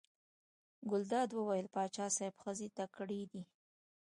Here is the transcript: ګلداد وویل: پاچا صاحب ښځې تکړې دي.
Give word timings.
ګلداد 0.89 1.29
وویل: 1.33 1.67
پاچا 1.73 2.07
صاحب 2.15 2.35
ښځې 2.43 2.67
تکړې 2.77 3.21
دي. 3.31 3.43